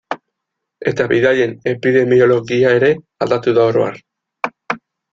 [0.91, 2.93] Eta bidaien epidemiologia ere
[3.27, 4.05] aldatu da oro har.